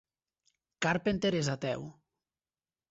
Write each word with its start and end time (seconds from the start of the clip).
Carpenter 0.85 1.33
és 1.43 1.53
ateu. 1.57 1.89